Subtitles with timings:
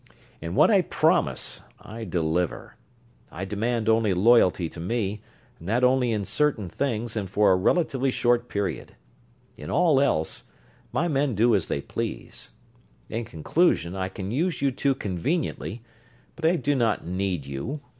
[0.41, 2.75] And what I promise, I deliver.
[3.31, 5.21] I demand only loyalty to me,
[5.59, 8.95] and that only in certain things and for a relatively short period.
[9.57, 10.45] In all else,
[10.91, 12.49] my men do as they please.
[13.09, 15.83] In conclusion, I can use you two conveniently,
[16.35, 17.81] but I do not need you.